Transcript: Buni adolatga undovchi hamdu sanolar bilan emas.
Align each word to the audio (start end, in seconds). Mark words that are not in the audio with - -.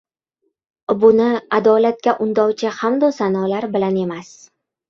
Buni 1.03 1.27
adolatga 1.59 2.17
undovchi 2.27 2.75
hamdu 2.81 3.13
sanolar 3.19 3.71
bilan 3.77 4.05
emas. 4.09 4.35